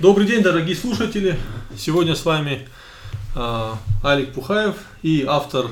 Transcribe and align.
Добрый 0.00 0.26
день, 0.26 0.42
дорогие 0.42 0.74
слушатели. 0.74 1.38
Сегодня 1.76 2.14
с 2.14 2.24
вами 2.24 2.66
э, 3.36 3.72
Алик 4.02 4.32
Пухаев 4.32 4.76
и 5.02 5.26
автор 5.28 5.66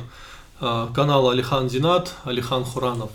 э, 0.60 0.88
канала 0.94 1.32
Алихан 1.32 1.70
Зинат, 1.70 2.14
Алихан 2.24 2.62
Хуранов. 2.62 3.10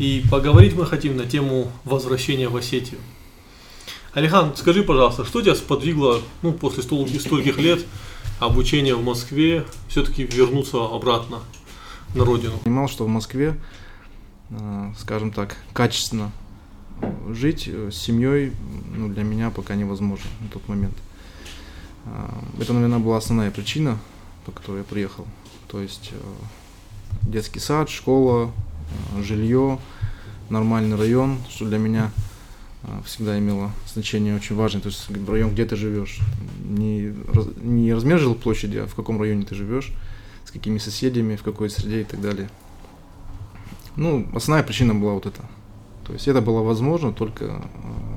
И 0.00 0.24
поговорить 0.28 0.74
мы 0.74 0.86
хотим 0.86 1.16
на 1.16 1.24
тему 1.24 1.70
возвращения 1.84 2.48
в 2.48 2.56
Осетию. 2.56 2.98
Алихан, 4.12 4.56
скажи, 4.56 4.82
пожалуйста, 4.82 5.24
что 5.24 5.40
тебя 5.40 5.54
сподвигло 5.54 6.20
ну, 6.42 6.52
после 6.52 6.82
стольких 6.82 7.56
лет 7.58 7.86
обучения 8.40 8.96
в 8.96 9.04
Москве 9.04 9.64
все-таки 9.86 10.24
вернуться 10.24 10.84
обратно 10.84 11.38
на 12.16 12.24
родину? 12.24 12.58
Понимал, 12.64 12.88
что 12.88 13.04
в 13.04 13.08
Москве, 13.08 13.56
э, 14.50 14.94
скажем 14.98 15.30
так, 15.30 15.58
качественно 15.72 16.32
жить 17.34 17.68
э, 17.68 17.90
с 17.90 17.96
семьей 17.96 18.52
ну, 18.94 19.08
для 19.08 19.22
меня 19.22 19.50
пока 19.50 19.74
невозможно 19.74 20.28
на 20.40 20.48
тот 20.48 20.66
момент. 20.68 20.94
А, 22.06 22.42
это, 22.60 22.72
наверное, 22.72 22.98
была 22.98 23.18
основная 23.18 23.50
причина, 23.50 23.98
по 24.44 24.52
которой 24.52 24.78
я 24.78 24.84
приехал. 24.84 25.26
То 25.68 25.80
есть 25.80 26.10
э, 26.12 27.28
детский 27.28 27.60
сад, 27.60 27.88
школа, 27.88 28.52
э, 29.16 29.22
жилье, 29.22 29.78
нормальный 30.48 30.96
район, 30.96 31.38
что 31.48 31.66
для 31.66 31.78
меня 31.78 32.10
всегда 33.04 33.38
имело 33.38 33.70
значение 33.92 34.34
очень 34.34 34.56
важное. 34.56 34.80
То 34.80 34.88
есть 34.88 35.06
район, 35.28 35.52
где 35.52 35.66
ты 35.66 35.76
живешь. 35.76 36.18
Не, 36.64 37.14
не 37.62 37.92
размер 37.92 38.18
жилплощади, 38.18 38.78
а 38.78 38.86
в 38.86 38.94
каком 38.94 39.20
районе 39.20 39.44
ты 39.44 39.54
живешь, 39.54 39.92
с 40.46 40.50
какими 40.50 40.78
соседями, 40.78 41.36
в 41.36 41.42
какой 41.42 41.68
среде 41.68 42.00
и 42.00 42.04
так 42.04 42.22
далее. 42.22 42.48
Ну, 43.96 44.26
основная 44.34 44.64
причина 44.64 44.94
была 44.94 45.12
вот 45.12 45.26
эта. 45.26 45.42
То 46.10 46.14
есть 46.14 46.26
это 46.26 46.40
было 46.40 46.60
возможно 46.62 47.12
только 47.12 47.44
э, 47.44 47.60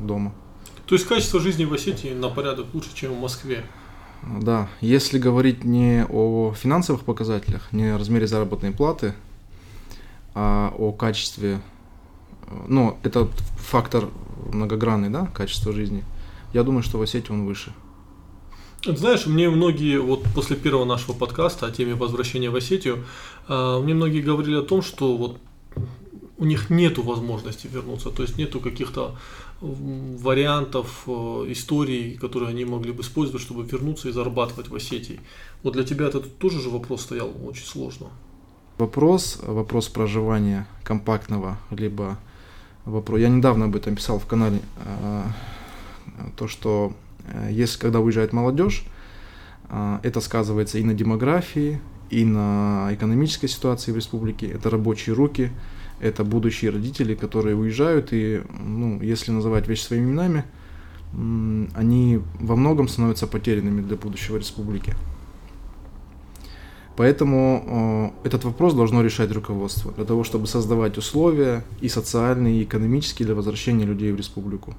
дома. 0.02 0.34
То 0.88 0.96
есть 0.96 1.06
качество 1.06 1.40
жизни 1.40 1.64
в 1.64 1.74
Осетии 1.74 2.12
на 2.12 2.30
порядок 2.30 2.66
лучше, 2.74 2.90
чем 2.96 3.14
в 3.14 3.22
Москве? 3.22 3.64
Да, 4.42 4.68
если 4.82 5.20
говорить 5.20 5.64
не 5.64 6.08
о 6.10 6.56
финансовых 6.56 7.04
показателях, 7.04 7.72
не 7.72 7.94
о 7.94 8.00
размере 8.00 8.26
заработной 8.26 8.72
платы, 8.72 9.14
а 10.34 10.74
о 10.76 10.92
качестве, 10.92 11.62
ну, 12.68 12.98
это 13.04 13.30
фактор 13.58 14.10
многогранный, 14.52 15.10
да, 15.10 15.28
качество 15.28 15.72
жизни, 15.72 16.04
я 16.52 16.64
думаю, 16.64 16.82
что 16.82 16.98
в 16.98 17.04
Осетии 17.04 17.32
он 17.32 17.46
выше. 17.46 17.74
Знаешь, 18.84 19.28
мне 19.28 19.52
многие, 19.52 20.00
вот 20.00 20.24
после 20.34 20.56
первого 20.56 20.86
нашего 20.86 21.14
подкаста 21.14 21.68
о 21.68 21.72
теме 21.72 21.94
возвращения 21.94 22.50
в 22.50 22.56
Осетию, 22.56 23.06
э, 23.48 23.80
мне 23.84 23.94
многие 23.94 24.22
говорили 24.22 24.56
о 24.56 24.64
том, 24.64 24.82
что 24.82 25.16
вот 25.16 25.38
у 26.38 26.46
них 26.46 26.70
нету 26.70 27.04
возможности 27.04 27.68
вернуться, 27.68 28.10
то 28.10 28.24
есть 28.24 28.38
нету 28.38 28.60
каких-то 28.60 29.16
вариантов, 29.62 31.04
э, 31.08 31.12
историй, 31.50 32.18
которые 32.18 32.50
они 32.50 32.66
могли 32.66 32.92
бы 32.92 33.02
использовать, 33.02 33.42
чтобы 33.42 33.64
вернуться 33.64 34.10
и 34.10 34.12
зарабатывать 34.12 34.68
в 34.70 34.76
Осетии. 34.76 35.20
Вот 35.64 35.74
для 35.74 35.84
тебя 35.84 36.08
этот 36.08 36.38
тоже 36.38 36.60
же 36.60 36.70
вопрос 36.70 37.02
стоял 37.02 37.32
очень 37.46 37.66
сложно. 37.66 38.08
Вопрос, 38.78 39.40
вопрос 39.46 39.88
проживания 39.88 40.68
компактного, 40.84 41.60
либо 41.70 42.18
вопрос, 42.86 43.20
я 43.20 43.30
недавно 43.30 43.66
об 43.66 43.76
этом 43.76 43.96
писал 43.96 44.20
в 44.20 44.26
канале, 44.26 44.60
э, 44.86 45.24
то, 46.36 46.48
что 46.48 46.94
э, 47.26 47.50
если 47.52 47.80
когда 47.80 48.00
уезжает 48.00 48.34
молодежь, 48.34 48.84
это 50.04 50.22
сказывается 50.22 50.78
и 50.78 50.84
на 50.84 50.94
демографии, 50.94 51.82
и 52.12 52.26
на 52.26 52.90
экономической 52.92 53.48
ситуации 53.48 53.92
в 53.92 53.96
республике, 53.96 54.46
это 54.48 54.70
рабочие 54.70 55.16
руки, 55.16 55.52
это 56.00 56.24
будущие 56.24 56.72
родители, 56.72 57.16
которые 57.16 57.56
уезжают, 57.56 58.10
и, 58.12 58.42
ну, 58.60 59.02
если 59.02 59.32
называть 59.32 59.68
вещи 59.68 59.84
своими 59.84 60.06
именами, 60.06 60.46
они 61.76 62.22
во 62.40 62.56
многом 62.56 62.88
становятся 62.88 63.28
потерянными 63.28 63.82
для 63.82 63.96
будущего 63.96 64.38
республики. 64.38 64.96
Поэтому 66.96 68.14
э, 68.24 68.28
этот 68.28 68.44
вопрос 68.44 68.74
должно 68.76 69.02
решать 69.02 69.32
руководство, 69.32 69.92
для 69.94 70.06
того, 70.06 70.24
чтобы 70.24 70.46
создавать 70.46 70.98
условия 70.98 71.64
и 71.82 71.90
социальные, 71.90 72.62
и 72.62 72.64
экономические 72.64 73.26
для 73.26 73.36
возвращения 73.36 73.86
людей 73.86 74.12
в 74.12 74.16
республику. 74.16 74.76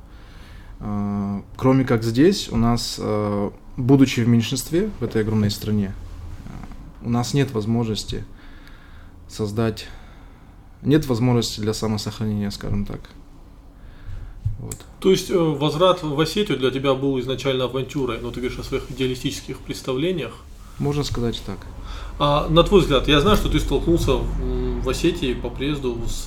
Э, 0.79 1.41
кроме 1.57 1.85
как 1.85 2.05
здесь, 2.05 2.49
у 2.51 2.57
нас, 2.57 2.97
э, 3.01 3.51
будучи 3.77 4.21
в 4.21 4.29
меньшинстве 4.29 4.91
в 5.01 5.05
этой 5.05 5.23
огромной 5.23 5.51
стране, 5.51 5.93
у 7.03 7.11
нас 7.11 7.35
нет 7.35 7.53
возможности 7.53 8.25
создать 9.29 9.89
нет 10.85 11.07
возможности 11.07 11.61
для 11.61 11.75
самосохранения, 11.75 12.51
скажем 12.51 12.87
так. 12.87 13.01
Вот. 14.59 14.77
То 15.01 15.11
есть 15.11 15.31
э, 15.31 15.39
возврат 15.39 16.03
в 16.03 16.19
Осетию 16.19 16.59
для 16.59 16.71
тебя 16.71 16.95
был 16.95 17.19
изначально 17.21 17.65
авантюрой, 17.65 18.21
но 18.21 18.31
ты 18.31 18.41
говоришь 18.41 18.59
о 18.59 18.63
своих 18.63 18.91
идеалистических 18.91 19.59
представлениях. 19.59 20.33
Можно 20.79 21.05
сказать 21.05 21.41
так. 21.45 21.59
А 22.19 22.49
на 22.49 22.63
твой 22.63 22.81
взгляд, 22.81 23.09
я 23.09 23.21
знаю, 23.21 23.37
что 23.37 23.49
ты 23.49 23.61
столкнулся 23.61 24.13
в 24.15 24.89
Осетии 24.89 25.35
по 25.35 25.51
приезду 25.51 25.99
с, 26.09 26.25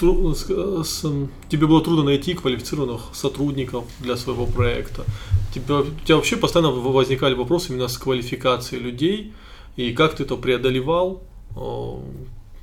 с, 0.00 0.84
с 0.84 1.28
тебе 1.48 1.66
было 1.66 1.82
трудно 1.82 2.04
найти 2.04 2.34
квалифицированных 2.34 3.02
сотрудников 3.12 3.84
для 4.00 4.16
своего 4.16 4.46
проекта. 4.46 5.04
Тебя, 5.54 5.78
у 5.78 5.84
тебя 6.04 6.16
вообще 6.16 6.36
постоянно 6.36 6.70
возникали 6.70 7.34
вопросы 7.34 7.72
именно 7.72 7.88
с 7.88 7.98
квалификацией 7.98 8.82
людей, 8.82 9.32
и 9.76 9.92
как 9.92 10.16
ты 10.16 10.24
это 10.24 10.36
преодолевал, 10.36 11.22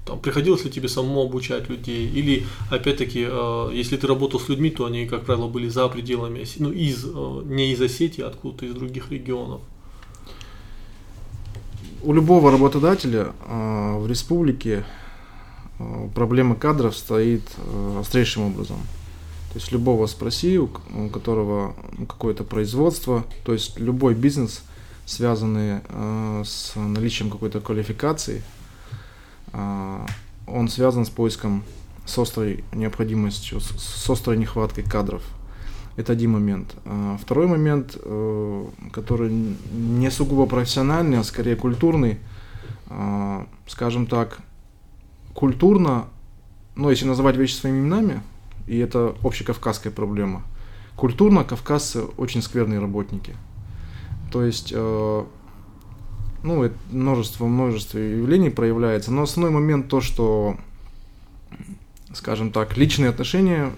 там, 0.07 0.19
приходилось 0.19 0.63
ли 0.63 0.72
тебе 0.72 0.88
самому 0.88 1.22
обучать 1.22 1.69
людей? 1.69 2.07
Или, 2.07 2.45
опять-таки, 2.72 3.28
э, 3.29 3.69
если 3.73 3.97
ты 3.97 4.07
работал 4.07 4.40
с 4.40 4.50
людьми, 4.50 4.69
то 4.69 4.85
они, 4.85 5.06
как 5.06 5.25
правило, 5.25 5.47
были 5.47 5.68
за 5.68 5.88
пределами, 5.90 6.45
ну, 6.59 6.72
из, 6.72 7.06
э, 7.06 7.41
не 7.45 7.73
из 7.73 7.81
Осетии, 7.81 8.23
а 8.23 8.28
откуда-то 8.28 8.66
из 8.66 8.73
других 8.73 9.12
регионов? 9.12 9.62
У 12.03 12.13
любого 12.13 12.51
работодателя 12.51 13.34
э, 13.47 13.97
в 13.97 14.07
республике 14.07 14.85
э, 15.79 16.09
проблема 16.16 16.56
кадров 16.56 16.96
стоит 16.96 17.44
э, 17.57 18.00
острейшим 18.00 18.44
образом. 18.44 18.78
То 19.53 19.59
есть 19.59 19.72
любого 19.72 20.07
спроси, 20.07 20.57
у, 20.59 20.69
которого 21.12 21.75
какое-то 22.07 22.44
производство, 22.44 23.25
то 23.44 23.53
есть 23.53 23.79
любой 23.79 24.13
бизнес, 24.13 24.63
связанный 25.06 25.81
э, 25.88 26.44
с 26.46 26.75
наличием 26.75 27.29
какой-то 27.29 27.59
квалификации– 27.59 28.41
он 29.53 30.69
связан 30.69 31.06
с 31.06 31.09
поиском, 31.09 31.63
с 32.06 32.18
острой 32.18 32.63
необходимостью, 32.72 33.59
с 33.59 34.09
острой 34.09 34.38
нехваткой 34.38 34.84
кадров. 34.84 35.22
Это 35.97 36.13
один 36.13 36.31
момент. 36.31 36.75
А, 36.85 37.18
второй 37.18 37.47
момент, 37.47 37.97
э, 38.00 38.66
который 38.94 39.31
не 39.31 40.12
сугубо 40.12 40.46
профессиональный, 40.46 41.19
а 41.19 41.24
скорее 41.24 41.56
культурный, 41.56 42.19
а, 42.88 43.47
скажем 43.66 44.06
так, 44.06 44.40
культурно, 45.34 46.06
ну, 46.75 46.91
если 46.91 47.06
называть 47.06 47.35
вещи 47.35 47.56
своими 47.56 47.79
именами, 47.79 48.22
и 48.68 48.78
это 48.78 49.16
общекавказская 49.24 49.91
проблема, 49.91 50.44
культурно 50.96 51.44
кавказцы 51.44 52.03
очень 52.18 52.44
скверные 52.44 52.79
работники. 52.79 53.35
То 54.31 54.44
есть 54.44 54.72
э, 54.75 55.25
ну, 56.43 56.69
множество, 56.91 57.45
множество 57.45 57.97
явлений 57.97 58.49
проявляется. 58.49 59.11
Но 59.11 59.23
основной 59.23 59.51
момент 59.51 59.87
то, 59.87 60.01
что, 60.01 60.57
скажем 62.13 62.51
так, 62.51 62.77
личные 62.77 63.09
отношения 63.09 63.71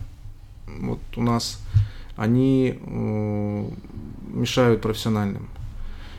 вот 0.79 0.99
у 1.15 1.21
нас, 1.21 1.61
они 2.15 2.77
э, 2.79 3.69
мешают 4.33 4.81
профессиональным. 4.81 5.47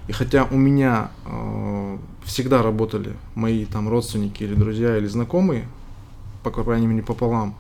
И 0.09 0.13
хотя 0.13 0.45
у 0.45 0.57
меня 0.57 1.11
э, 1.25 1.99
всегда 2.25 2.63
работали 2.63 3.15
мои 3.35 3.65
там 3.65 3.89
родственники 3.89 4.43
или 4.43 4.55
друзья 4.55 4.97
или 4.97 5.07
знакомые, 5.07 5.69
по 6.43 6.51
крайней 6.51 6.87
мере 6.87 7.03
пополам, 7.03 7.55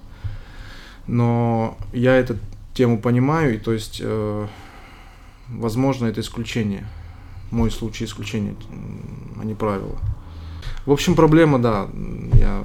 но 1.07 1.77
я 1.93 2.17
эту 2.17 2.37
тему 2.75 2.99
понимаю, 2.99 3.55
и 3.55 3.59
то 3.59 3.73
есть, 3.73 4.01
э, 4.03 4.47
возможно, 5.49 6.07
это 6.07 6.21
исключение 6.21 6.87
мой 7.51 7.71
случай 7.71 8.05
исключение, 8.05 8.55
а 9.41 9.45
не 9.45 9.55
правило. 9.55 9.99
В 10.87 10.93
общем, 10.93 11.15
проблема, 11.15 11.61
да, 11.61 11.89
я... 12.35 12.65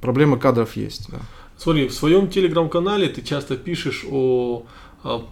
проблема 0.00 0.38
кадров 0.38 0.76
есть, 0.76 1.10
да. 1.10 1.18
Смотри, 1.56 1.88
в 1.88 1.94
своем 1.94 2.28
телеграм-канале 2.28 3.08
ты 3.08 3.22
часто 3.22 3.56
пишешь 3.56 4.04
о, 4.10 4.64
о 5.04 5.24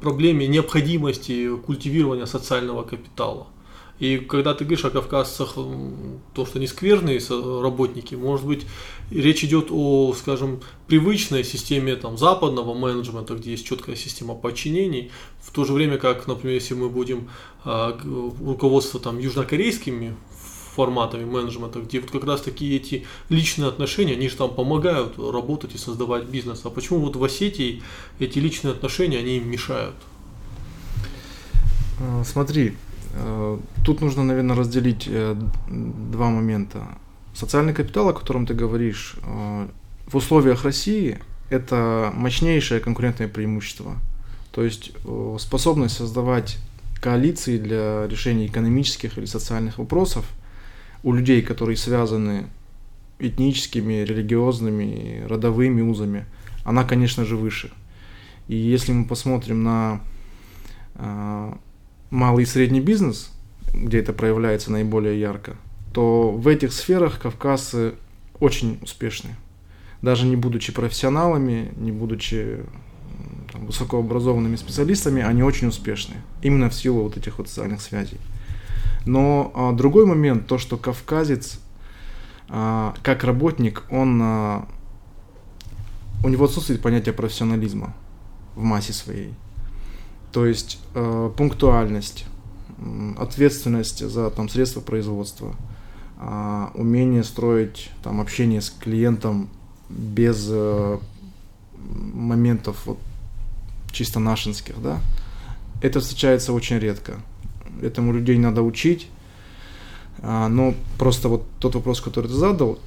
проблеме 0.00 0.48
необходимости 0.48 1.56
культивирования 1.56 2.26
социального 2.26 2.82
капитала. 2.82 3.46
И 4.00 4.16
когда 4.16 4.54
ты 4.54 4.64
говоришь 4.64 4.84
о 4.86 4.90
кавказцах, 4.90 5.54
то, 6.34 6.46
что 6.46 6.58
они 6.58 6.66
скверные 6.66 7.20
работники, 7.28 8.14
может 8.14 8.46
быть, 8.46 8.66
речь 9.10 9.44
идет 9.44 9.66
о, 9.70 10.14
скажем, 10.14 10.62
привычной 10.86 11.44
системе 11.44 11.96
там, 11.96 12.16
западного 12.16 12.72
менеджмента, 12.72 13.34
где 13.34 13.52
есть 13.52 13.66
четкая 13.66 13.96
система 13.96 14.34
подчинений, 14.34 15.10
в 15.40 15.52
то 15.52 15.66
же 15.66 15.74
время 15.74 15.98
как, 15.98 16.26
например, 16.26 16.54
если 16.54 16.72
мы 16.72 16.88
будем 16.88 17.28
а, 17.64 17.98
руководство 18.42 18.98
там, 18.98 19.18
южнокорейскими 19.18 20.16
форматами 20.74 21.24
менеджмента, 21.26 21.80
где 21.80 22.00
вот 22.00 22.10
как 22.10 22.24
раз 22.24 22.40
такие 22.40 22.76
эти 22.76 23.06
личные 23.28 23.68
отношения, 23.68 24.14
они 24.14 24.30
же 24.30 24.36
там 24.36 24.54
помогают 24.54 25.18
работать 25.18 25.74
и 25.74 25.78
создавать 25.78 26.24
бизнес. 26.24 26.62
А 26.64 26.70
почему 26.70 27.00
вот 27.00 27.16
в 27.16 27.24
Осетии 27.24 27.82
эти 28.18 28.38
личные 28.38 28.72
отношения, 28.72 29.18
они 29.18 29.36
им 29.36 29.50
мешают? 29.50 29.96
Смотри, 32.24 32.76
тут 33.84 34.00
нужно, 34.00 34.24
наверное, 34.24 34.56
разделить 34.56 35.08
э, 35.08 35.36
два 35.68 36.30
момента. 36.30 36.82
Социальный 37.34 37.74
капитал, 37.74 38.08
о 38.08 38.12
котором 38.12 38.46
ты 38.46 38.54
говоришь, 38.54 39.16
э, 39.22 39.68
в 40.06 40.16
условиях 40.16 40.64
России 40.64 41.18
это 41.48 42.12
мощнейшее 42.14 42.80
конкурентное 42.80 43.28
преимущество. 43.28 43.96
То 44.52 44.64
есть 44.64 44.92
способность 45.38 45.96
создавать 45.96 46.58
коалиции 47.00 47.58
для 47.58 48.06
решения 48.06 48.46
экономических 48.46 49.16
или 49.18 49.26
социальных 49.26 49.78
вопросов 49.78 50.24
у 51.02 51.12
людей, 51.12 51.42
которые 51.42 51.76
связаны 51.76 52.46
этническими, 53.18 54.04
религиозными, 54.04 55.24
родовыми 55.28 55.82
узами, 55.82 56.26
она, 56.64 56.84
конечно 56.84 57.24
же, 57.24 57.36
выше. 57.36 57.70
И 58.48 58.56
если 58.56 58.92
мы 58.92 59.04
посмотрим 59.04 59.62
на 59.62 60.00
э, 60.94 61.52
малый 62.10 62.42
и 62.42 62.46
средний 62.46 62.80
бизнес, 62.80 63.32
где 63.72 64.00
это 64.00 64.12
проявляется 64.12 64.70
наиболее 64.70 65.18
ярко, 65.18 65.56
то 65.92 66.30
в 66.30 66.46
этих 66.48 66.72
сферах 66.72 67.20
кавказцы 67.20 67.94
очень 68.38 68.78
успешны. 68.82 69.36
Даже 70.02 70.26
не 70.26 70.36
будучи 70.36 70.72
профессионалами, 70.72 71.72
не 71.76 71.92
будучи 71.92 72.60
там, 73.52 73.66
высокообразованными 73.66 74.56
специалистами, 74.56 75.22
они 75.22 75.42
очень 75.42 75.68
успешны. 75.68 76.16
Именно 76.42 76.70
в 76.70 76.74
силу 76.74 77.02
вот 77.02 77.16
этих 77.16 77.38
вот 77.38 77.48
социальных 77.48 77.80
связей. 77.80 78.18
Но 79.04 79.52
а, 79.54 79.72
другой 79.72 80.06
момент, 80.06 80.46
то, 80.46 80.58
что 80.58 80.76
кавказец, 80.76 81.60
а, 82.48 82.94
как 83.02 83.24
работник, 83.24 83.84
он, 83.90 84.20
а, 84.22 84.68
у 86.24 86.28
него 86.28 86.46
отсутствует 86.46 86.82
понятие 86.82 87.12
профессионализма 87.12 87.94
в 88.54 88.62
массе 88.62 88.92
своей. 88.92 89.34
То 90.32 90.46
есть 90.46 90.78
а, 90.94 91.30
пунктуальность, 91.30 92.26
ответственность 93.18 94.06
за 94.06 94.30
там, 94.30 94.48
средства 94.48 94.80
производства, 94.80 95.54
а, 96.18 96.70
умение 96.74 97.24
строить 97.24 97.90
там, 98.02 98.20
общение 98.20 98.60
с 98.60 98.70
клиентом 98.70 99.48
без 99.88 100.48
а, 100.50 101.00
моментов 101.74 102.86
вот, 102.86 102.98
чисто 103.90 104.20
нашинских, 104.20 104.80
да, 104.82 105.00
это 105.82 106.00
встречается 106.00 106.52
очень 106.52 106.78
редко 106.78 107.20
этому 107.82 108.12
людей 108.12 108.38
надо 108.38 108.62
учить. 108.62 109.08
А, 110.18 110.48
но 110.48 110.74
просто 110.98 111.28
вот 111.28 111.46
тот 111.58 111.74
вопрос, 111.74 112.00
который 112.00 112.26
ты 112.26 112.34
задал, 112.34 112.78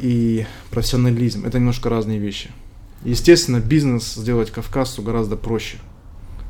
и 0.00 0.46
профессионализм, 0.70 1.46
это 1.46 1.58
немножко 1.58 1.88
разные 1.88 2.18
вещи. 2.18 2.50
Естественно, 3.04 3.60
бизнес 3.60 4.14
сделать 4.14 4.50
кавказцу 4.50 5.02
гораздо 5.02 5.36
проще. 5.36 5.78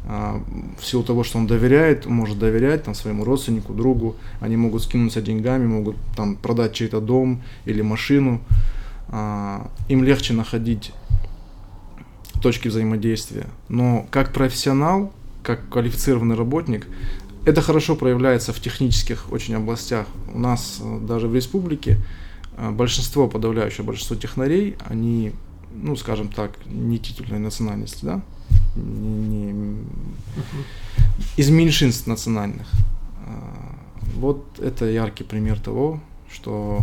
А, 0.06 0.43
в 0.79 0.85
силу 0.85 1.03
того, 1.03 1.25
что 1.25 1.39
он 1.39 1.47
доверяет, 1.47 2.06
может 2.06 2.39
доверять 2.39 2.85
там, 2.85 2.95
своему 2.95 3.25
родственнику, 3.25 3.73
другу, 3.73 4.17
они 4.41 4.56
могут 4.56 4.83
скинуться 4.83 5.23
деньгами, 5.23 5.67
могут 5.67 5.97
там, 6.17 6.37
продать 6.37 6.75
чей-то 6.75 7.01
дом 7.01 7.43
или 7.65 7.81
машину. 7.81 8.41
А, 9.09 9.71
им 9.89 10.05
легче 10.05 10.35
находить 10.35 10.93
точки 12.43 12.69
взаимодействия. 12.69 13.47
Но 13.69 14.06
как 14.11 14.33
профессионал, 14.33 15.12
как 15.43 15.69
квалифицированный 15.71 16.37
работник, 16.37 16.87
это 17.47 17.61
хорошо 17.62 17.97
проявляется 17.97 18.53
в 18.53 18.61
технических 18.61 19.33
очень 19.33 19.55
областях. 19.55 20.07
У 20.33 20.39
нас 20.39 20.81
э, 20.83 20.99
даже 21.00 21.29
в 21.29 21.35
республике 21.35 21.99
э, 22.57 22.71
большинство, 22.71 23.29
подавляющее 23.29 23.85
большинство 23.85 24.17
технарей, 24.17 24.77
они, 24.87 25.33
ну, 25.75 25.97
скажем 25.97 26.29
так, 26.29 26.53
не 26.67 26.99
титульной 26.99 27.39
национальности, 27.39 28.05
да, 28.05 28.23
не, 28.76 29.53
не, 29.53 29.76
из 31.37 31.50
меньшинств 31.50 32.06
национальных. 32.06 32.67
Э, 33.26 33.31
вот 34.17 34.44
это 34.59 34.87
яркий 34.87 35.25
пример 35.25 35.59
того, 35.61 36.00
что 36.32 36.81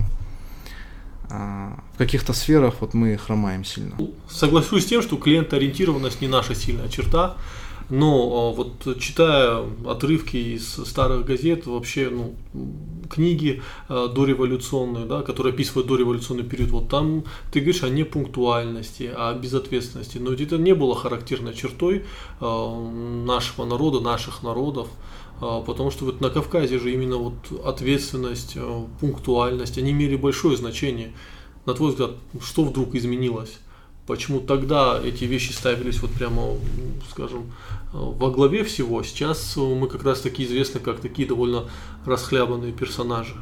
в 1.30 1.98
каких-то 1.98 2.34
сферах 2.34 2.76
вот 2.82 2.94
мы 2.94 3.16
хромаем 3.18 3.64
сильно. 3.64 3.96
Соглашусь 4.30 4.84
с 4.84 4.88
тем, 4.88 5.02
что 5.02 5.18
клиентоориентированность 5.18 6.22
не 6.22 6.28
наша 6.28 6.56
сильная 6.56 6.90
черта. 6.90 7.38
Но 7.92 8.52
а, 8.52 8.56
вот 8.56 8.98
читая 9.00 9.66
отрывки 9.86 10.38
из 10.38 10.76
старых 10.88 11.26
газет, 11.26 11.66
вообще 11.66 12.10
ну, 12.10 12.36
книги 13.10 13.62
а, 13.90 14.08
дореволюционные, 14.08 15.06
да, 15.06 15.22
которые 15.24 15.54
описывают 15.54 15.88
дореволюционный 15.90 16.46
период, 16.46 16.72
вот 16.72 16.88
там 16.88 17.26
ты 17.52 17.60
говоришь 17.60 17.84
о 17.84 17.90
непунктуальности, 17.90 19.12
о 19.14 19.34
безответственности. 19.34 20.20
Но 20.20 20.32
ведь 20.32 20.40
это 20.40 20.58
не 20.58 20.74
было 20.74 20.96
характерной 20.96 21.54
чертой 21.54 22.06
а, 22.40 22.90
нашего 23.26 23.66
народа, 23.66 24.00
наших 24.00 24.42
народов. 24.42 24.88
Потому 25.40 25.90
что 25.90 26.06
вот 26.06 26.22
на 26.22 26.30
Кавказе 26.30 26.78
же 26.78 26.94
именно 26.94 27.18
вот 27.18 27.34
ответственность, 27.66 28.56
пунктуальность, 29.00 29.80
они 29.80 29.90
имели 29.90 30.16
большое 30.16 30.56
значение. 30.56 31.14
На 31.66 31.74
твой 31.74 31.90
взгляд, 31.90 32.12
что 32.44 32.64
вдруг 32.64 32.94
изменилось? 32.94 33.58
Почему 34.08 34.40
тогда 34.40 35.00
эти 35.02 35.26
вещи 35.26 35.52
ставились 35.52 36.02
вот 36.02 36.12
прямо, 36.12 36.56
скажем, 37.10 37.52
во 37.94 38.32
главе 38.32 38.64
всего. 38.64 39.04
Сейчас 39.04 39.56
мы 39.56 39.88
как 39.88 40.04
раз 40.04 40.22
таки 40.22 40.44
известны 40.44 40.80
как 40.80 41.00
такие 41.00 41.28
довольно 41.28 41.66
расхлябанные 42.06 42.72
персонажи. 42.72 43.36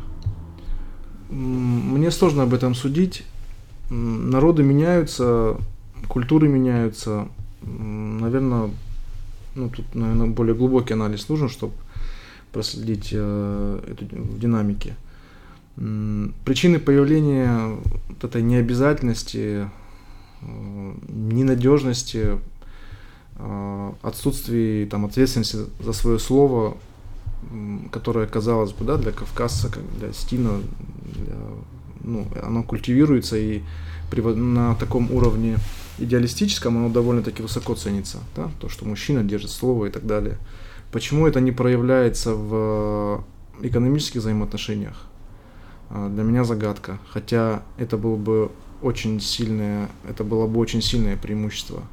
Мне 1.29 2.11
сложно 2.11 2.43
об 2.43 2.53
этом 2.53 2.75
судить. 2.75 3.23
Народы 3.89 4.63
меняются, 4.63 5.57
культуры 6.07 6.47
меняются. 6.47 7.27
Наверное, 7.61 8.71
ну, 9.55 9.69
тут, 9.69 9.93
наверное, 9.93 10.27
более 10.27 10.55
глубокий 10.55 10.93
анализ 10.93 11.29
нужен, 11.29 11.49
чтобы 11.49 11.73
проследить 12.51 13.09
э, 13.11 13.79
эту 13.91 14.05
динамике. 14.37 14.95
Причины 15.75 16.79
появления 16.79 17.77
вот 18.09 18.23
этой 18.23 18.41
необязательности, 18.41 19.37
э, 19.37 19.67
ненадежности 20.41 22.39
Э, 23.41 23.93
отсутствии 24.01 24.83
там, 24.85 25.05
ответственности 25.05 25.59
за 25.79 25.93
свое 25.93 26.19
слово, 26.19 26.75
которое, 27.89 28.27
казалось 28.27 28.73
бы, 28.73 28.83
да, 28.83 28.97
для 28.97 29.13
кавказца, 29.13 29.69
как 29.69 29.81
для 29.97 30.11
стина, 30.11 30.59
для, 31.05 31.35
ну, 32.01 32.27
оно 32.43 32.63
культивируется 32.63 33.37
и 33.37 33.61
при, 34.11 34.19
на 34.19 34.75
таком 34.75 35.09
уровне 35.13 35.55
идеалистическом 35.99 36.75
оно 36.75 36.89
довольно-таки 36.89 37.41
высоко 37.41 37.75
ценится, 37.75 38.17
да, 38.35 38.51
то, 38.59 38.67
что 38.67 38.85
мужчина 38.85 39.23
держит 39.23 39.51
слово 39.51 39.85
и 39.85 39.89
так 39.89 40.05
далее. 40.05 40.37
Почему 40.91 41.25
это 41.25 41.39
не 41.39 41.53
проявляется 41.53 42.33
в 42.33 43.23
экономических 43.61 44.19
взаимоотношениях? 44.19 45.05
Э, 45.91 46.09
для 46.13 46.23
меня 46.23 46.43
загадка, 46.43 46.99
хотя 47.09 47.63
это 47.77 47.95
было 47.95 48.17
бы 48.17 48.51
очень 48.81 49.19
сильное, 49.19 49.89
это 50.07 50.23
было 50.23 50.47
бы 50.47 50.59
очень 50.59 50.81
сильное 50.81 51.17
преимущество 51.17 51.83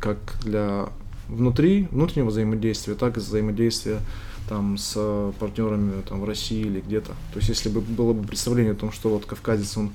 как 0.00 0.18
для 0.42 0.88
внутри, 1.28 1.88
внутреннего 1.90 2.28
взаимодействия, 2.28 2.94
так 2.94 3.16
и 3.16 3.20
взаимодействия 3.20 4.00
там 4.48 4.78
с 4.78 5.32
партнерами 5.38 6.02
там, 6.02 6.20
в 6.20 6.24
России 6.24 6.60
или 6.60 6.80
где-то. 6.80 7.12
То 7.32 7.36
есть 7.38 7.48
если 7.48 7.68
бы 7.68 7.80
было 7.80 8.12
бы 8.12 8.26
представление 8.26 8.72
о 8.72 8.76
том, 8.76 8.92
что 8.92 9.08
вот 9.08 9.26
кавказец, 9.26 9.76
он 9.76 9.90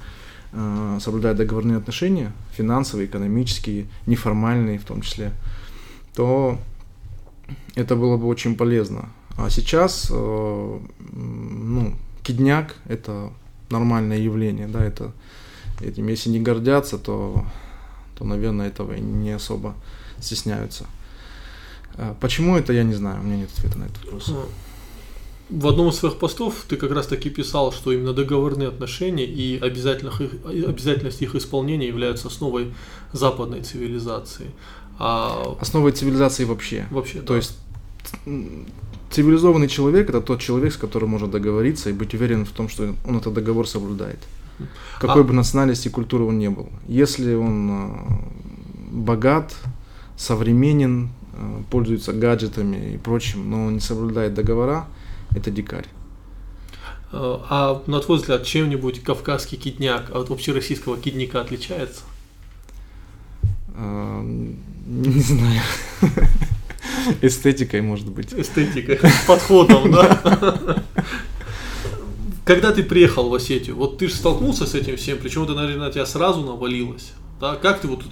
э, 0.52 0.98
соблюдает 1.00 1.38
договорные 1.38 1.78
отношения, 1.78 2.34
финансовые, 2.52 3.08
экономические, 3.08 3.86
неформальные 4.08 4.78
в 4.80 4.84
том 4.84 5.02
числе, 5.02 5.32
то 6.16 6.58
это 7.76 7.96
было 7.96 8.18
бы 8.18 8.28
очень 8.28 8.56
полезно. 8.58 9.10
А 9.38 9.50
сейчас, 9.50 10.10
э, 10.12 10.80
ну, 11.14 11.94
кидняк– 12.24 12.76
это 12.86 13.32
нормальное 13.70 14.18
явление, 14.18 14.68
да, 14.68 14.84
это 14.84 15.14
этим, 15.84 16.08
если 16.08 16.30
не 16.30 16.40
гордятся, 16.40 16.98
то 16.98 17.46
то, 18.22 18.28
наверное, 18.28 18.68
этого 18.68 18.94
не 18.94 19.32
особо 19.32 19.74
стесняются. 20.20 20.86
А 21.96 22.16
почему 22.22 22.56
это, 22.56 22.72
я 22.72 22.84
не 22.84 22.94
знаю, 22.94 23.20
у 23.20 23.24
меня 23.24 23.38
нет 23.38 23.50
ответа 23.58 23.80
на 23.80 23.86
этот 23.86 24.06
вопрос. 24.06 24.32
В 25.50 25.68
одном 25.68 25.90
из 25.90 25.96
своих 25.96 26.20
постов 26.20 26.66
ты 26.68 26.78
как 26.78 26.92
раз 26.92 27.08
таки 27.08 27.32
писал, 27.32 27.74
что 27.74 27.92
именно 27.92 28.14
договорные 28.14 28.70
отношения 28.70 29.26
и 29.26 29.60
обязательных 29.60 30.22
обязательность 30.46 31.24
их 31.24 31.34
исполнения 31.34 31.88
являются 31.88 32.28
основой 32.28 32.74
западной 33.12 33.62
цивилизации. 33.64 34.52
А... 35.00 35.58
Основой 35.60 35.92
цивилизации 35.92 36.46
вообще. 36.46 36.86
Вообще, 36.92 37.22
То 37.22 37.34
да. 37.34 37.36
есть 37.38 37.58
цивилизованный 39.10 39.68
человек 39.68 40.10
это 40.10 40.22
тот 40.22 40.42
человек, 40.42 40.74
с 40.74 40.78
которым 40.78 41.10
можно 41.10 41.28
договориться 41.28 41.90
и 41.90 41.94
быть 41.94 42.14
уверен 42.14 42.46
в 42.46 42.52
том, 42.52 42.70
что 42.70 42.94
он 43.04 43.18
этот 43.18 43.34
договор 43.34 43.68
соблюдает. 43.68 44.20
Какой 45.00 45.22
а... 45.22 45.24
бы 45.24 45.34
национальности 45.34 45.88
и 45.88 45.92
культуры 45.92 46.26
он 46.26 46.40
не 46.40 46.50
был. 46.50 46.70
Если 46.88 47.34
он 47.34 47.70
э, 47.72 47.90
богат, 48.92 49.56
современен, 50.18 51.10
э, 51.34 51.62
пользуется 51.70 52.14
гаджетами 52.14 52.94
и 52.94 52.98
прочим, 52.98 53.50
но 53.50 53.72
не 53.72 53.80
соблюдает 53.80 54.34
договора, 54.34 54.86
это 55.36 55.52
дикарь. 55.52 55.88
Э, 57.12 57.38
а 57.50 57.84
на 57.88 58.00
твой 58.00 58.18
взгляд, 58.18 58.46
чем-нибудь 58.46 59.04
кавказский 59.04 59.58
кидняк 59.58 60.16
от 60.16 60.32
общероссийского 60.32 60.98
кидняка 60.98 61.42
отличается? 61.42 62.02
Не 63.78 65.22
знаю. 65.22 65.62
эстетикой, 67.22 67.82
может 67.82 68.10
быть. 68.10 68.34
Эстетикой, 68.34 69.00
подходом, 69.28 69.92
да. 69.92 70.84
Когда 72.46 72.72
ты 72.72 72.84
приехал 72.84 73.30
в 73.30 73.34
Осетию, 73.34 73.76
вот 73.76 73.98
ты 73.98 74.08
же 74.08 74.16
столкнулся 74.16 74.66
с 74.66 74.74
этим 74.74 74.98
всем, 74.98 75.20
причем 75.20 75.44
это, 75.44 75.54
наверное, 75.54 75.88
на 75.88 75.92
тебя 75.92 76.06
сразу 76.06 76.42
навалилось. 76.42 77.14
Да? 77.40 77.56
Как 77.56 77.82
ты 77.82 77.88
вот 77.88 78.04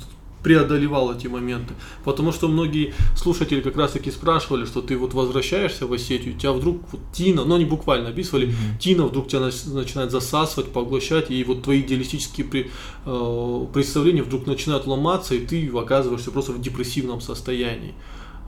преодолевал 0.44 1.14
эти 1.14 1.28
моменты. 1.28 1.74
Потому 2.04 2.32
что 2.32 2.48
многие 2.48 2.94
слушатели 3.16 3.62
как 3.62 3.78
раз 3.78 3.92
таки 3.92 4.12
спрашивали, 4.12 4.66
что 4.66 4.82
ты 4.82 4.98
вот 4.98 5.14
возвращаешься 5.14 5.86
в 5.86 5.94
Осетию, 5.94 6.38
тебя 6.38 6.54
вдруг 6.54 6.82
вот 6.92 7.02
Тина, 7.14 7.44
ну 7.44 7.56
они 7.56 7.66
буквально 7.66 8.10
описывали, 8.10 8.48
mm-hmm. 8.48 8.80
Тина 8.80 9.06
вдруг 9.06 9.28
тебя 9.28 9.42
начинает 9.42 10.12
засасывать, 10.12 10.72
поглощать, 10.72 11.30
и 11.30 11.44
вот 11.44 11.64
твои 11.64 11.82
идеалистические 11.82 12.48
при, 12.48 12.72
э, 13.06 13.66
представления 13.74 14.24
вдруг 14.24 14.48
начинают 14.48 14.88
ломаться, 14.88 15.36
и 15.36 15.46
ты 15.46 15.70
оказываешься 15.70 16.32
просто 16.32 16.54
в 16.54 16.62
депрессивном 16.62 17.22
состоянии. 17.22 17.94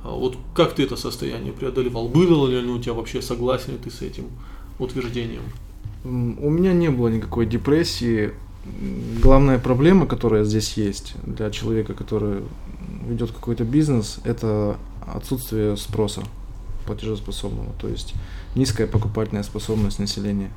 А 0.04 0.12
вот 0.12 0.38
как 0.56 0.74
ты 0.74 0.84
это 0.84 0.96
состояние 0.96 1.54
преодолевал? 1.54 2.08
Было 2.08 2.48
ли 2.48 2.58
оно 2.58 2.74
у 2.74 2.80
тебя 2.80 2.94
вообще, 2.94 3.22
согласен 3.22 3.74
ли 3.74 3.78
ты 3.78 3.92
с 3.92 4.02
этим 4.02 4.26
утверждением? 4.80 5.44
У 6.04 6.50
меня 6.50 6.74
не 6.74 6.90
было 6.90 7.10
никакой 7.10 7.46
депрессии 7.46 8.32
главная 9.22 9.60
проблема, 9.60 10.06
которая 10.06 10.44
здесь 10.44 10.74
есть 10.74 11.14
для 11.24 11.50
человека, 11.52 11.94
который 11.94 12.44
ведет 13.08 13.32
какой-то 13.32 13.64
бизнес, 13.64 14.20
это 14.24 14.78
отсутствие 15.06 15.78
спроса 15.78 16.24
платежеспособного, 16.86 17.72
то 17.80 17.88
есть 17.88 18.14
низкая 18.56 18.88
покупательная 18.88 19.44
способность 19.44 20.00
населения, 20.00 20.52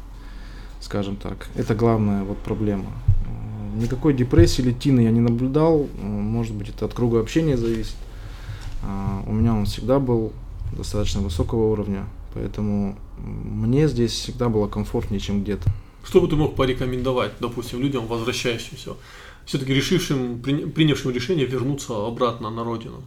скажем 0.81 1.17
так. 1.17 1.49
Это 1.55 1.75
главная 1.75 2.25
вот 2.25 2.39
проблема. 2.39 2.87
Никакой 3.77 4.15
депрессии 4.15 4.63
или 4.63 4.73
тины 4.73 5.01
я 5.01 5.11
не 5.11 5.21
наблюдал, 5.21 5.89
может 6.01 6.55
быть 6.55 6.69
это 6.69 6.85
от 6.85 6.95
круга 6.95 7.21
общения 7.21 7.57
зависит. 7.57 7.97
А, 8.83 9.23
у 9.27 9.33
меня 9.33 9.55
он 9.55 9.65
всегда 9.65 9.99
был 9.99 10.33
достаточно 10.77 11.21
высокого 11.21 11.73
уровня, 11.73 12.05
поэтому 12.35 12.99
мне 13.19 13.88
здесь 13.88 14.12
всегда 14.12 14.49
было 14.49 14.69
комфортнее, 14.69 15.21
чем 15.21 15.43
где-то. 15.43 15.71
Что 16.05 16.21
бы 16.21 16.29
ты 16.29 16.37
мог 16.37 16.55
порекомендовать, 16.55 17.33
допустим, 17.41 17.81
людям, 17.81 18.07
возвращающимся, 18.07 18.91
все-таки 19.47 19.73
решившим, 19.73 20.41
принявшим 20.43 21.12
решение 21.12 21.47
вернуться 21.47 22.07
обратно 22.07 22.50
на 22.50 22.64
родину? 22.64 23.03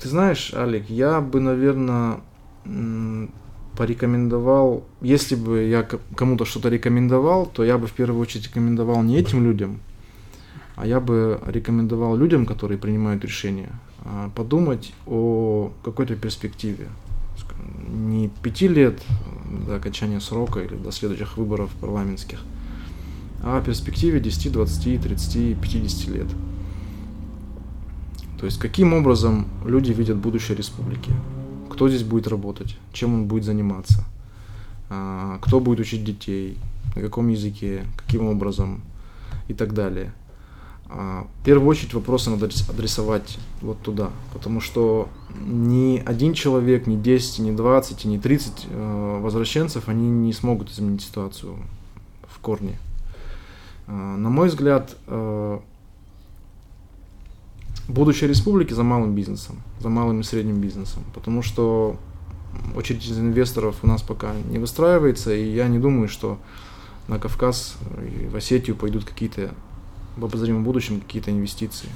Ты 0.00 0.08
знаешь, 0.08 0.54
Алик, 0.54 0.88
я 0.88 1.20
бы, 1.20 1.40
наверное, 1.40 2.20
порекомендовал, 3.76 4.84
если 5.02 5.34
бы 5.34 5.64
я 5.64 5.82
кому-то 6.16 6.44
что-то 6.44 6.70
рекомендовал, 6.70 7.46
то 7.46 7.64
я 7.64 7.76
бы 7.76 7.86
в 7.86 7.92
первую 7.92 8.20
очередь 8.22 8.46
рекомендовал 8.46 9.02
не 9.02 9.18
этим 9.18 9.44
людям, 9.44 9.80
а 10.76 10.86
я 10.86 11.00
бы 11.00 11.40
рекомендовал 11.46 12.16
людям, 12.16 12.46
которые 12.46 12.78
принимают 12.78 13.24
решения, 13.24 13.70
а, 14.04 14.30
подумать 14.34 14.92
о 15.06 15.72
какой-то 15.84 16.16
перспективе, 16.16 16.88
не 17.90 18.28
пяти 18.42 18.68
лет 18.68 19.00
до 19.66 19.76
окончания 19.76 20.20
срока 20.20 20.60
или 20.60 20.74
до 20.74 20.92
следующих 20.92 21.36
выборов 21.36 21.70
парламентских, 21.80 22.40
а 23.42 23.58
о 23.58 23.60
перспективе 23.60 24.20
10, 24.20 24.52
20, 24.52 25.02
30, 25.02 25.60
50 25.60 26.08
лет. 26.08 26.28
То 28.38 28.46
есть 28.46 28.58
каким 28.58 28.94
образом 28.94 29.46
люди 29.64 29.92
видят 29.92 30.16
будущее 30.16 30.56
республики, 30.56 31.12
кто 31.68 31.88
здесь 31.88 32.04
будет 32.04 32.26
работать, 32.26 32.78
чем 32.92 33.14
он 33.14 33.26
будет 33.26 33.44
заниматься, 33.44 34.04
а, 34.88 35.38
кто 35.42 35.60
будет 35.60 35.80
учить 35.80 36.04
детей, 36.04 36.58
на 36.94 37.02
каком 37.02 37.28
языке, 37.28 37.84
каким 37.96 38.26
образом? 38.26 38.82
И 39.48 39.54
так 39.54 39.74
далее. 39.74 40.12
А, 40.92 41.26
в 41.40 41.44
первую 41.44 41.68
очередь 41.68 41.94
вопросы 41.94 42.30
надо 42.30 42.48
адресовать 42.68 43.38
вот 43.62 43.80
туда, 43.80 44.10
потому 44.32 44.60
что 44.60 45.08
ни 45.40 46.02
один 46.04 46.34
человек, 46.34 46.88
ни 46.88 46.96
10, 46.96 47.38
ни 47.38 47.52
20, 47.52 48.04
ни 48.06 48.18
30 48.18 48.66
э, 48.68 49.20
возвращенцев, 49.22 49.88
они 49.88 50.10
не 50.10 50.32
смогут 50.32 50.70
изменить 50.70 51.02
ситуацию 51.02 51.56
в 52.26 52.40
корне. 52.40 52.76
А, 53.86 53.92
на 53.92 54.30
мой 54.30 54.48
взгляд, 54.48 54.96
э, 55.06 55.60
будущее 57.86 58.28
республики 58.28 58.72
за 58.72 58.82
малым 58.82 59.14
бизнесом, 59.14 59.62
за 59.78 59.88
малым 59.90 60.20
и 60.20 60.24
средним 60.24 60.60
бизнесом, 60.60 61.04
потому 61.14 61.42
что 61.42 61.96
очередь 62.74 63.06
из 63.06 63.16
инвесторов 63.16 63.76
у 63.82 63.86
нас 63.86 64.02
пока 64.02 64.32
не 64.50 64.58
выстраивается, 64.58 65.32
и 65.32 65.52
я 65.52 65.68
не 65.68 65.78
думаю, 65.78 66.08
что 66.08 66.38
на 67.06 67.20
Кавказ 67.20 67.76
и 68.00 68.26
в 68.26 68.34
Осетию 68.34 68.74
пойдут 68.74 69.04
какие-то 69.04 69.54
в 70.16 70.24
обозримом 70.24 70.64
будущем 70.64 71.00
какие-то 71.00 71.30
инвестиции. 71.30 71.88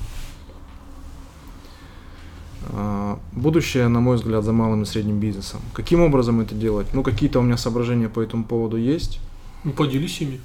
А, 2.66 3.18
будущее, 3.32 3.88
на 3.88 4.00
мой 4.00 4.16
взгляд, 4.16 4.44
за 4.44 4.52
малым 4.52 4.82
и 4.82 4.86
средним 4.86 5.20
бизнесом. 5.20 5.60
Каким 5.72 6.00
образом 6.00 6.40
это 6.40 6.54
делать? 6.54 6.86
Ну, 6.92 7.02
какие-то 7.02 7.38
у 7.40 7.42
меня 7.42 7.56
соображения 7.56 8.08
по 8.08 8.20
этому 8.20 8.44
поводу 8.44 8.76
есть. 8.76 9.20
Ну, 9.64 9.72
поделись 9.72 10.20
ими. 10.20 10.40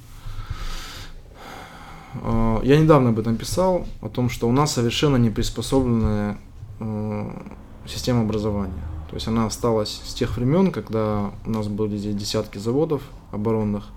А, 2.22 2.60
я 2.62 2.78
недавно 2.78 3.10
об 3.10 3.18
этом 3.18 3.36
писал, 3.36 3.86
о 4.00 4.08
том, 4.08 4.28
что 4.30 4.48
у 4.48 4.52
нас 4.52 4.72
совершенно 4.72 5.16
не 5.16 5.30
приспособленная 5.30 6.38
а, 6.78 7.42
система 7.86 8.22
образования. 8.22 8.82
То 9.08 9.16
есть 9.16 9.26
она 9.26 9.46
осталась 9.46 10.02
с 10.04 10.14
тех 10.14 10.36
времен, 10.36 10.70
когда 10.70 11.32
у 11.44 11.50
нас 11.50 11.66
были 11.66 11.96
здесь 11.96 12.14
десятки 12.14 12.58
заводов 12.58 13.02
оборонных, 13.32 13.88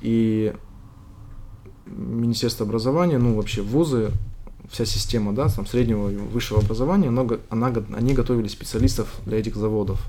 и 0.00 0.54
Министерство 1.86 2.66
образования, 2.66 3.18
ну 3.18 3.34
вообще 3.34 3.62
вузы, 3.62 4.10
вся 4.70 4.84
система, 4.84 5.32
да, 5.32 5.48
там 5.48 5.66
среднего 5.66 6.10
и 6.10 6.16
высшего 6.16 6.60
образования, 6.60 7.08
она, 7.08 7.26
она, 7.50 7.72
они 7.96 8.14
готовили 8.14 8.48
специалистов 8.48 9.08
для 9.24 9.38
этих 9.38 9.56
заводов. 9.56 10.04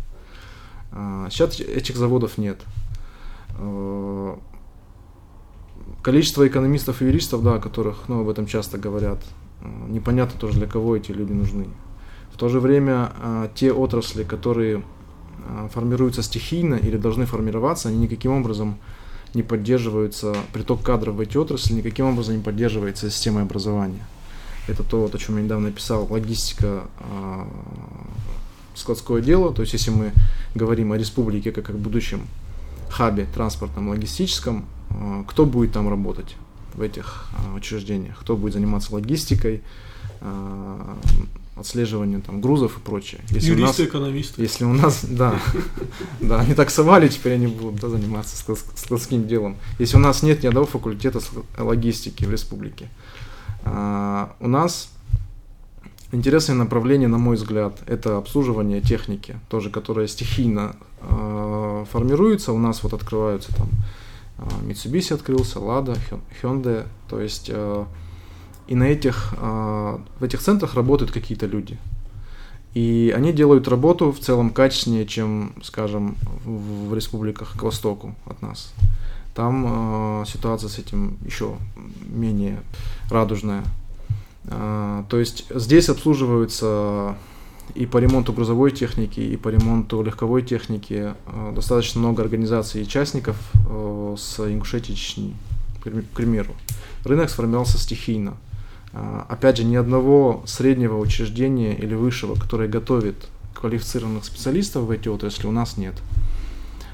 Сейчас 1.30 1.60
а, 1.60 1.64
этих 1.64 1.96
заводов 1.98 2.38
нет. 2.38 2.60
А, 3.60 4.40
количество 6.02 6.48
экономистов 6.48 7.02
и 7.02 7.06
юристов, 7.06 7.44
да, 7.44 7.56
о 7.56 7.60
которых, 7.60 8.08
ну, 8.08 8.22
об 8.22 8.30
этом 8.30 8.48
часто 8.48 8.78
говорят, 8.78 9.20
а, 9.62 9.88
непонятно 9.88 10.40
тоже, 10.40 10.58
для 10.58 10.68
кого 10.68 10.96
эти 10.96 11.12
люди 11.12 11.34
нужны. 11.34 11.68
В 12.34 12.38
то 12.38 12.50
же 12.50 12.60
время 12.60 13.12
те 13.56 13.72
отрасли, 13.72 14.24
которые 14.24 14.84
формируются 15.74 16.22
стихийно 16.22 16.76
или 16.76 16.96
должны 16.96 17.26
формироваться, 17.26 17.90
они 17.90 17.98
никаким 17.98 18.32
образом 18.34 18.70
не 18.70 18.76
поддерживается, 19.44 20.36
приток 20.54 20.82
кадров 20.84 21.16
в 21.16 21.20
эти 21.20 21.38
отрасли 21.38 21.74
никаким 21.74 22.06
образом 22.06 22.38
не 22.38 22.44
поддерживается 22.44 23.10
системой 23.10 23.44
образования. 23.44 24.06
Это 24.68 24.84
то, 24.84 25.02
вот, 25.02 25.16
о 25.16 25.18
чем 25.18 25.38
я 25.38 25.44
недавно 25.44 25.72
писал, 25.72 26.08
логистика, 26.10 26.84
э, 27.00 27.44
складское 28.76 29.22
дело. 29.22 29.54
То 29.54 29.62
есть, 29.62 29.74
если 29.74 29.92
мы 29.92 30.12
говорим 30.56 30.92
о 30.92 30.98
республике 30.98 31.52
как 31.52 31.70
о 31.70 31.74
будущем 31.74 32.28
хабе 32.90 33.28
транспортном, 33.34 33.90
логистическом, 33.90 34.66
э, 34.90 35.24
кто 35.28 35.46
будет 35.46 35.72
там 35.72 35.90
работать 35.90 36.36
в 36.74 36.82
этих 36.82 37.30
э, 37.32 37.56
учреждениях, 37.56 38.20
кто 38.20 38.38
будет 38.38 38.54
заниматься 38.54 38.94
логистикой, 38.94 39.62
э, 40.22 40.96
отслеживанию 41.60 42.22
там, 42.22 42.42
грузов 42.42 42.78
и 42.78 42.82
прочее. 42.82 43.22
Если 43.30 43.52
Юристы, 43.52 43.64
у 43.64 43.66
нас, 43.66 43.80
экономисты. 43.80 44.42
Если 44.42 44.66
у 44.66 44.74
нас, 44.74 45.06
да, 45.10 45.40
да, 46.20 46.40
они 46.40 46.54
таксовали, 46.54 47.08
теперь 47.08 47.34
они 47.34 47.48
будут 47.48 47.80
да, 47.80 47.90
заниматься 47.90 48.36
складским 48.76 49.28
делом. 49.28 49.58
Если 49.80 49.98
у 49.98 50.00
нас 50.00 50.24
нет 50.24 50.44
ни 50.44 50.48
одного 50.48 50.66
факультета 50.66 51.20
логистики 51.58 52.26
в 52.26 52.32
республике. 52.32 52.90
А, 53.64 54.36
у 54.40 54.48
нас 54.48 54.90
интересное 56.12 56.56
направление, 56.56 57.08
на 57.08 57.18
мой 57.18 57.36
взгляд, 57.36 57.80
это 57.88 58.18
обслуживание 58.18 58.82
техники, 58.82 59.40
тоже, 59.50 59.70
которая 59.70 60.08
стихийно 60.08 60.76
э, 61.02 61.86
формируется. 61.92 62.54
У 62.54 62.60
нас 62.60 62.84
вот 62.84 62.94
открываются 62.94 63.54
там 63.54 63.70
Mitsubishi 64.38 65.14
открылся, 65.16 65.60
Lada, 65.60 65.98
Hyundai, 66.42 66.86
то 67.10 67.20
есть 67.20 67.50
э, 67.52 67.86
и 68.68 68.76
на 68.76 68.84
этих, 68.84 69.34
а, 69.38 70.02
в 70.20 70.24
этих 70.24 70.42
центрах 70.42 70.76
работают 70.76 71.12
какие-то 71.12 71.46
люди. 71.46 71.78
И 72.74 73.14
они 73.16 73.34
делают 73.34 73.68
работу 73.68 74.12
в 74.12 74.20
целом 74.20 74.52
качественнее, 74.52 75.06
чем, 75.08 75.54
скажем, 75.64 76.16
в 76.46 76.94
республиках 76.94 77.54
к 77.58 77.64
востоку 77.64 78.14
от 78.26 78.42
нас. 78.42 78.74
Там 79.34 80.22
э, 80.22 80.26
ситуация 80.28 80.70
с 80.70 80.78
этим 80.78 81.18
еще 81.26 81.58
менее 82.08 82.60
радужная. 83.10 83.64
Э, 84.46 85.04
то 85.10 85.18
есть 85.18 85.46
здесь 85.50 85.90
обслуживаются 85.90 87.16
и 87.74 87.86
по 87.86 87.98
ремонту 87.98 88.34
грузовой 88.34 88.72
техники, 88.72 89.22
и 89.22 89.38
по 89.38 89.50
ремонту 89.50 90.02
легковой 90.02 90.42
техники 90.42 91.14
достаточно 91.54 92.00
много 92.00 92.22
организаций 92.24 92.82
и 92.82 92.84
участников 92.84 93.38
э, 93.70 94.16
с 94.18 94.40
Ингушетии 94.40 94.94
Чечни, 94.94 95.36
к 95.84 96.16
примеру. 96.16 96.54
Рынок 97.04 97.30
сформировался 97.30 97.78
стихийно. 97.78 98.38
А, 98.94 99.26
опять 99.30 99.58
же, 99.58 99.64
ни 99.64 99.76
одного 99.76 100.44
среднего 100.46 100.98
учреждения 100.98 101.76
или 101.76 101.94
высшего, 101.94 102.36
которое 102.36 102.70
готовит 102.70 103.28
квалифицированных 103.54 104.26
специалистов 104.26 104.84
в 104.84 104.92
эти 104.92 105.08
отрасли, 105.08 105.48
у 105.48 105.52
нас 105.52 105.78
нет. 105.78 105.96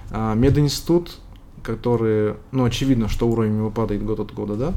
А, 0.09 0.33
мединститут, 0.33 1.19
который, 1.62 2.35
ну, 2.51 2.65
очевидно, 2.65 3.09
что 3.09 3.27
уровень 3.27 3.57
его 3.57 3.69
падает 3.69 4.03
год 4.03 4.19
от 4.19 4.33
года, 4.33 4.55
да, 4.55 4.73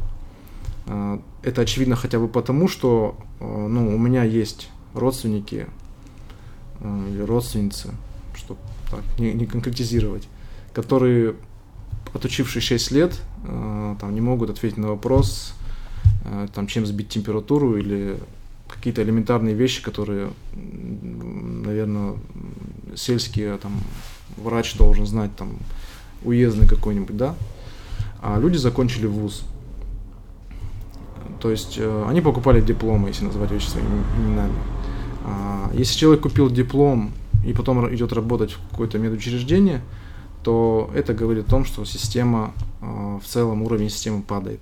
а, 0.86 1.20
это 1.42 1.62
очевидно 1.62 1.96
хотя 1.96 2.18
бы 2.18 2.28
потому, 2.28 2.68
что 2.68 3.16
ну, 3.40 3.94
у 3.94 3.98
меня 3.98 4.24
есть 4.24 4.70
родственники 4.94 5.66
или 6.80 7.20
родственницы, 7.20 7.90
чтобы 8.34 8.60
так 8.90 9.02
не, 9.18 9.32
не 9.32 9.46
конкретизировать, 9.46 10.26
которые, 10.72 11.34
отучившись 12.14 12.62
6 12.62 12.90
лет, 12.92 13.20
там, 13.44 14.14
не 14.14 14.20
могут 14.20 14.50
ответить 14.50 14.78
на 14.78 14.88
вопрос, 14.88 15.55
там, 16.54 16.66
чем 16.66 16.86
сбить 16.86 17.08
температуру 17.08 17.76
или 17.76 18.16
какие-то 18.68 19.02
элементарные 19.02 19.54
вещи, 19.54 19.82
которые, 19.82 20.30
наверное, 20.54 22.14
сельские, 22.94 23.56
там, 23.58 23.72
врач 24.36 24.76
должен 24.76 25.06
знать, 25.06 25.34
там, 25.36 25.56
уездный 26.24 26.66
какой-нибудь, 26.66 27.16
да, 27.16 27.34
а 28.20 28.38
люди 28.38 28.56
закончили 28.56 29.06
вуз. 29.06 29.44
То 31.40 31.50
есть 31.50 31.76
э, 31.78 32.04
они 32.08 32.20
покупали 32.20 32.60
дипломы, 32.60 33.08
если 33.08 33.24
называть 33.24 33.50
вещи 33.50 33.68
своими 33.68 34.02
именами. 34.18 34.54
А, 35.24 35.70
если 35.74 35.96
человек 35.96 36.22
купил 36.22 36.50
диплом 36.50 37.12
и 37.46 37.52
потом 37.52 37.94
идет 37.94 38.12
работать 38.12 38.52
в 38.52 38.70
какое-то 38.70 38.98
медучреждение, 38.98 39.82
то 40.42 40.90
это 40.94 41.12
говорит 41.12 41.46
о 41.46 41.50
том, 41.50 41.64
что 41.64 41.84
система, 41.84 42.52
э, 42.80 43.18
в 43.22 43.26
целом 43.26 43.62
уровень 43.62 43.90
системы 43.90 44.22
падает. 44.22 44.60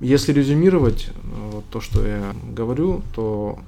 Если 0.00 0.32
резюмировать 0.32 1.08
э, 1.08 1.60
то, 1.70 1.80
что 1.80 2.06
я 2.06 2.34
говорю, 2.54 3.02
то 3.14 3.58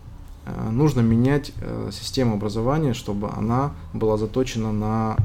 нужно 0.72 1.02
менять 1.02 1.52
систему 1.92 2.34
образования, 2.34 2.94
чтобы 2.94 3.30
она 3.30 3.74
была 3.92 4.16
заточена 4.16 4.72
на 4.72 5.16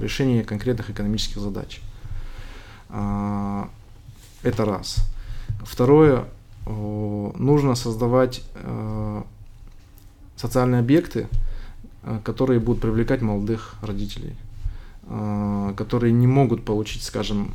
решение 0.00 0.42
конкретных 0.42 0.88
экономических 0.88 1.42
задач. 1.42 1.82
Это 2.88 3.68
раз. 4.64 5.04
Второе, 5.64 6.24
нужно 6.68 7.74
создавать 7.74 8.42
э, 8.54 9.22
социальные 10.36 10.80
объекты, 10.80 11.28
э, 12.02 12.20
которые 12.24 12.60
будут 12.60 12.82
привлекать 12.82 13.22
молодых 13.22 13.74
родителей, 13.82 14.34
э, 15.06 15.74
которые 15.76 16.12
не 16.12 16.26
могут 16.26 16.64
получить, 16.64 17.02
скажем, 17.02 17.54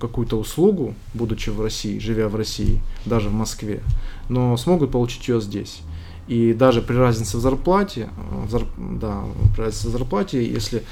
какую-то 0.00 0.38
услугу, 0.38 0.94
будучи 1.14 1.50
в 1.50 1.60
России, 1.60 1.98
живя 1.98 2.28
в 2.28 2.36
России, 2.36 2.80
даже 3.06 3.28
в 3.28 3.32
Москве, 3.32 3.82
но 4.28 4.56
смогут 4.56 4.90
получить 4.90 5.26
ее 5.28 5.40
здесь. 5.40 5.80
И 6.26 6.52
даже 6.52 6.82
при 6.82 6.96
разнице 6.96 7.38
в 7.38 7.40
зарплате, 7.40 8.10
в 8.44 8.50
зар, 8.50 8.64
да, 8.76 9.24
при 9.54 9.62
разнице 9.62 9.88
в 9.88 9.90
зарплате, 9.90 10.46
если 10.46 10.84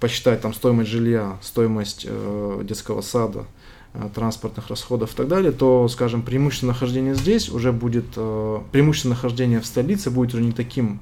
посчитать 0.00 0.42
там 0.42 0.52
стоимость 0.52 0.90
жилья, 0.90 1.38
стоимость 1.40 2.04
э, 2.06 2.60
детского 2.64 3.00
сада, 3.00 3.46
Э, 3.94 4.08
транспортных 4.14 4.68
расходов 4.68 5.12
и 5.12 5.16
так 5.16 5.28
далее, 5.28 5.52
то, 5.52 5.86
скажем, 5.88 6.22
преимущество 6.22 6.68
нахождения 6.68 7.14
здесь 7.14 7.50
уже 7.50 7.72
будет, 7.72 8.06
э, 8.16 8.60
преимущество 8.72 9.10
нахождения 9.10 9.60
в 9.60 9.66
столице 9.66 10.10
будет 10.10 10.32
уже 10.32 10.42
не 10.42 10.52
таким 10.52 10.98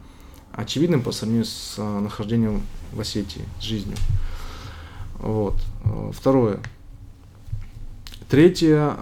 очевидным 0.50 1.00
по 1.00 1.12
сравнению 1.12 1.45
с 1.45 1.76
э, 1.79 2.00
нахождением 2.00 2.62
в 2.93 2.99
Осетии, 2.99 3.43
с 3.61 3.62
жизнью. 3.62 3.97
Вот. 5.21 5.55
Второе. 6.12 6.59
Третье. 8.30 8.94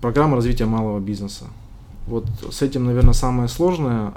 Программа 0.00 0.34
развития 0.34 0.64
малого 0.64 0.98
бизнеса. 0.98 1.44
Вот 2.08 2.26
с 2.50 2.62
этим, 2.62 2.84
наверное, 2.84 3.14
самое 3.14 3.48
сложное. 3.48 4.12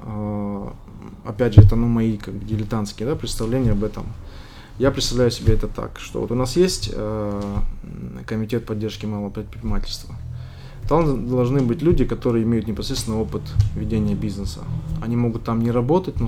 Опять 1.23 1.53
же, 1.53 1.61
это 1.61 1.75
ну, 1.75 1.87
мои 1.87 2.17
как 2.17 2.43
дилетантские 2.43 3.07
да, 3.07 3.15
представления 3.15 3.73
об 3.73 3.83
этом. 3.83 4.05
Я 4.79 4.89
представляю 4.89 5.29
себе 5.29 5.53
это 5.53 5.67
так, 5.67 5.99
что 5.99 6.21
вот 6.21 6.31
у 6.31 6.35
нас 6.35 6.55
есть 6.55 6.89
э, 6.91 7.41
комитет 8.25 8.65
поддержки 8.65 9.05
малого 9.05 9.29
предпринимательства. 9.29 10.15
Там 10.89 11.27
должны 11.27 11.61
быть 11.61 11.83
люди, 11.83 12.03
которые 12.03 12.43
имеют 12.43 12.67
непосредственный 12.67 13.17
опыт 13.17 13.43
ведения 13.75 14.15
бизнеса. 14.15 14.61
Они 14.99 15.15
могут 15.15 15.43
там 15.43 15.61
не 15.61 15.69
работать, 15.69 16.19
но 16.19 16.25